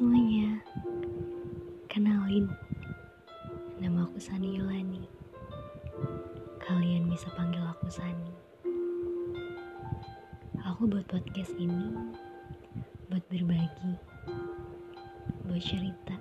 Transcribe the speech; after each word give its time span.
semuanya, 0.00 0.56
kenalin, 1.84 2.48
nama 3.84 4.08
aku 4.08 4.16
Sani 4.16 4.56
Yolani. 4.56 5.04
Kalian 6.56 7.04
bisa 7.04 7.28
panggil 7.36 7.60
aku 7.60 7.84
Sani. 7.92 8.32
Aku 10.64 10.88
buat 10.88 11.04
podcast 11.04 11.52
ini 11.60 12.16
buat 13.12 13.20
berbagi, 13.28 13.92
buat 15.44 15.60
cerita. 15.60 16.16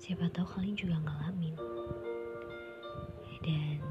Siapa 0.00 0.24
tahu 0.32 0.56
kalian 0.56 0.80
juga 0.80 0.96
ngalamin. 1.04 1.52
Dan 3.44 3.84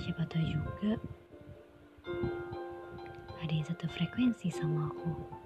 siapa 0.00 0.24
tahu 0.32 0.40
juga 0.40 0.96
ada 3.44 3.52
yang 3.52 3.68
satu 3.68 3.92
frekuensi 3.92 4.48
sama 4.48 4.88
aku. 4.88 5.43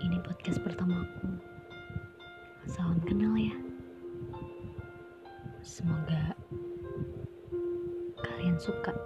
Ini 0.00 0.16
podcast 0.24 0.56
pertamaku. 0.64 1.36
Salam 2.64 2.96
kenal 3.04 3.36
ya. 3.36 3.52
Semoga 5.60 6.32
kalian 8.24 8.56
suka. 8.56 8.96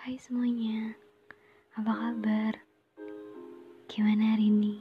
Hai 0.00 0.16
semuanya, 0.16 0.96
apa 1.76 1.92
kabar? 1.92 2.56
Gimana 3.84 4.32
hari 4.32 4.48
ini? 4.48 4.80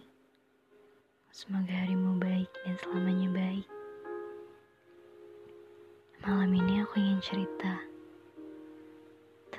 Semoga 1.36 1.76
harimu 1.76 2.24
baik 2.24 2.48
dan 2.64 2.80
selamanya 2.88 3.28
baik. 3.36 3.68
Malam 6.24 6.56
ini 6.56 6.88
aku 6.88 7.04
ingin 7.04 7.20
cerita 7.20 7.89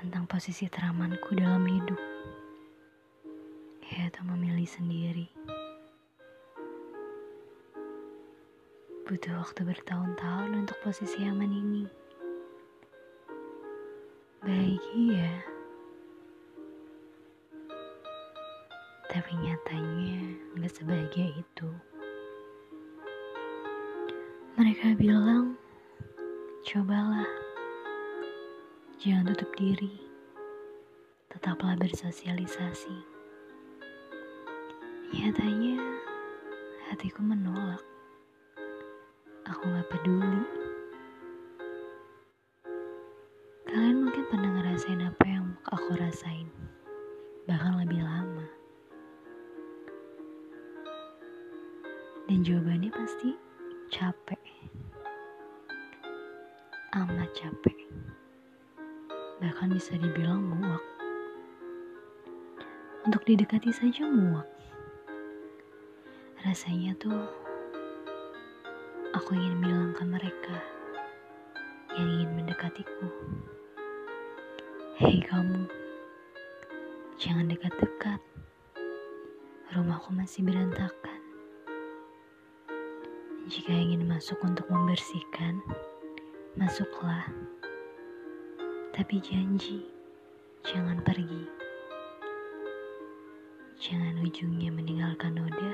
tentang 0.01 0.25
posisi 0.25 0.65
teramanku 0.65 1.37
dalam 1.37 1.61
hidup, 1.61 2.01
yaitu 3.85 4.21
memilih 4.25 4.65
sendiri. 4.65 5.29
Butuh 9.05 9.37
waktu 9.37 9.61
bertahun-tahun 9.61 10.57
untuk 10.57 10.73
posisi 10.81 11.21
aman 11.21 11.53
ini. 11.53 11.85
Bahagia, 14.41 15.29
tapi 19.05 19.31
nyatanya 19.37 20.33
nggak 20.57 20.73
sebahagia 20.73 21.29
itu. 21.37 21.69
Mereka 24.57 24.97
bilang, 24.97 25.53
cobalah, 26.65 27.29
jangan 29.01 29.33
tutup 29.33 29.49
diri, 29.57 29.97
tetaplah 31.33 31.73
bersosialisasi. 31.73 32.93
Nyatanya, 35.09 35.81
hatiku 36.85 37.25
menolak. 37.25 37.81
Aku 39.49 39.65
gak 39.73 39.89
peduli. 39.89 40.45
Kalian 43.65 44.05
mungkin 44.05 44.21
pernah 44.29 44.53
ngerasain 44.61 45.01
apa 45.01 45.25
yang 45.25 45.49
aku 45.73 45.97
rasain, 45.97 46.45
bahkan 47.49 47.81
lebih 47.81 48.05
lama. 48.05 48.45
Dan 52.29 52.45
jawabannya 52.45 52.93
pasti 52.93 53.33
capek. 53.89 54.37
Amat 56.93 57.33
capek. 57.33 57.81
Bahkan 59.41 59.73
bisa 59.73 59.97
dibilang 59.97 60.37
muak. 60.37 60.83
Untuk 63.09 63.25
didekati 63.25 63.73
saja 63.73 64.05
muak. 64.05 64.45
Rasanya 66.45 66.93
tuh 67.01 67.25
aku 69.17 69.33
ingin 69.33 69.57
bilang 69.57 69.91
ke 69.97 70.05
mereka 70.05 70.57
yang 71.97 72.05
ingin 72.21 72.29
mendekatiku. 72.37 73.09
Hei 75.01 75.25
kamu, 75.25 75.65
jangan 77.17 77.49
dekat-dekat. 77.49 78.21
Rumahku 79.73 80.13
masih 80.13 80.45
berantakan. 80.45 81.21
Jika 83.49 83.73
ingin 83.73 84.05
masuk 84.05 84.37
untuk 84.45 84.69
membersihkan, 84.69 85.65
masuklah. 86.53 87.25
Tapi 88.91 89.23
janji, 89.23 89.87
jangan 90.67 90.99
pergi. 90.99 91.47
Jangan 93.79 94.19
ujungnya 94.19 94.67
meninggalkan 94.67 95.39
noda 95.39 95.73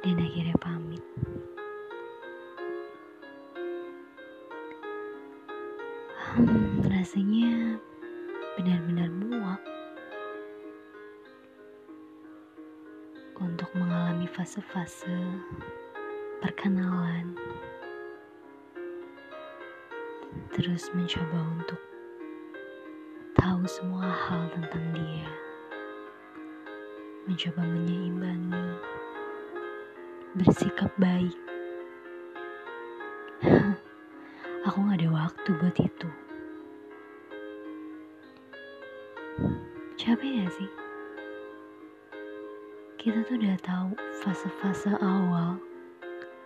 dan 0.00 0.16
akhirnya 0.16 0.56
pamit. 0.56 1.04
Hmm, 6.32 6.80
rasanya 6.88 7.76
benar-benar 8.56 9.12
muak 9.12 9.62
untuk 13.36 13.68
mengalami 13.76 14.24
fase-fase 14.24 15.20
perkenalan, 16.40 17.36
terus 20.50 20.90
mencoba 20.90 21.38
untuk 21.62 21.78
tahu 23.38 23.62
semua 23.70 24.10
hal 24.10 24.50
tentang 24.50 24.82
dia, 24.90 25.30
mencoba 27.30 27.62
menyeimbangi, 27.62 28.66
bersikap 30.34 30.90
baik. 30.98 31.38
Aku 34.66 34.76
gak 34.90 34.98
ada 34.98 35.08
waktu 35.14 35.50
buat 35.54 35.76
itu. 35.78 36.08
Capek 39.94 40.30
gak 40.42 40.52
sih? 40.58 40.70
Kita 42.98 43.22
tuh 43.24 43.38
udah 43.38 43.56
tahu 43.62 43.88
fase-fase 44.20 44.92
awal 44.98 45.56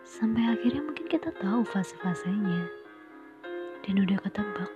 sampai 0.04 0.54
akhirnya 0.54 0.84
mungkin 0.84 1.08
kita 1.10 1.32
tahu 1.40 1.66
fase-fasenya 1.66 2.83
dan 3.84 4.00
udah 4.00 4.16
ketebak. 4.24 4.72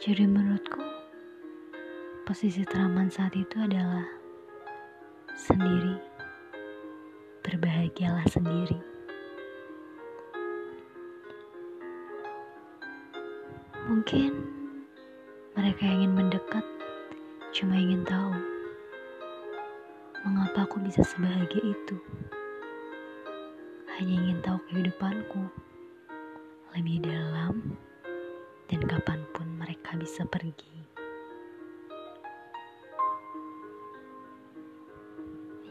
Jadi 0.00 0.24
menurutku 0.24 0.80
posisi 2.24 2.64
teraman 2.64 3.12
saat 3.12 3.36
itu 3.36 3.60
adalah 3.60 4.08
sendiri. 5.36 6.00
Berbahagialah 7.44 8.24
sendiri. 8.32 8.80
Mungkin 13.86 14.32
mereka 15.52 15.84
ingin 15.84 16.16
mendekat 16.16 16.64
cuma 17.52 17.76
ingin 17.76 18.00
tahu 18.08 18.32
mengapa 20.24 20.64
aku 20.64 20.80
bisa 20.80 21.04
sebahagia 21.04 21.60
itu. 21.60 21.96
Hanya 24.00 24.14
ingin 24.24 24.40
tahu 24.40 24.58
kehidupanku 24.72 25.46
lebih 26.76 27.08
dalam 27.08 27.72
dan 28.68 28.84
kapan 28.84 29.24
pun 29.32 29.48
mereka 29.56 29.96
bisa 29.96 30.28
pergi. 30.28 30.84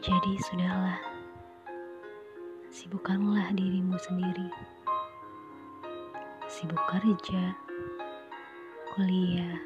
Jadi 0.02 0.32
sudahlah, 0.50 0.98
sibukkanlah 2.74 3.54
dirimu 3.54 3.94
sendiri. 4.02 4.50
Sibuk 6.50 6.82
kerja, 6.90 7.54
kuliah, 8.98 9.62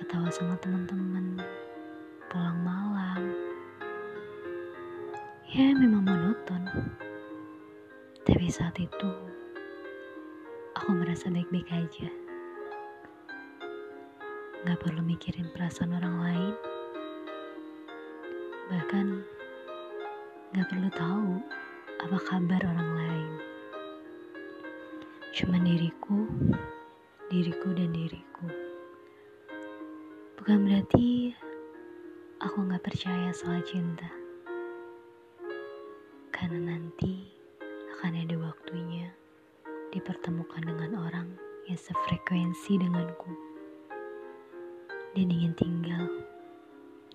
ketawa 0.00 0.32
sama 0.32 0.56
teman-teman, 0.64 1.44
pulang 2.32 2.60
malam. 2.64 3.20
Ya 5.52 5.76
memang 5.76 6.08
monoton. 6.08 6.64
Tapi 8.24 8.48
saat 8.48 8.76
itu 8.80 9.12
aku 10.78 10.94
merasa 10.94 11.26
baik-baik 11.26 11.66
aja. 11.74 12.06
Gak 14.62 14.78
perlu 14.78 15.02
mikirin 15.02 15.50
perasaan 15.50 15.90
orang 15.90 16.16
lain. 16.22 16.54
Bahkan 18.70 19.06
gak 20.54 20.68
perlu 20.70 20.86
tahu 20.94 21.42
apa 21.98 22.18
kabar 22.30 22.62
orang 22.62 22.90
lain. 22.94 23.32
Cuma 25.34 25.58
diriku, 25.58 26.30
diriku 27.26 27.74
dan 27.74 27.90
diriku. 27.90 28.46
Bukan 30.38 30.62
berarti 30.62 31.34
aku 32.38 32.70
gak 32.70 32.86
percaya 32.86 33.34
soal 33.34 33.66
cinta. 33.66 34.06
Karena 36.30 36.78
nanti 36.78 37.34
akan 37.98 38.14
ada 38.14 38.36
waktunya 38.38 39.17
dipertemukan 39.90 40.62
dengan 40.64 41.00
orang 41.00 41.28
yang 41.64 41.80
sefrekuensi 41.80 42.80
denganku. 42.80 43.32
Dan 45.16 45.32
ingin 45.32 45.54
tinggal 45.56 46.06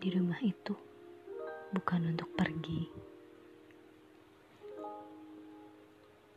di 0.02 0.12
rumah 0.12 0.38
itu 0.42 0.76
bukan 1.72 2.12
untuk 2.14 2.30
pergi 2.36 3.13